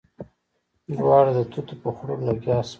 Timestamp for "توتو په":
1.51-1.89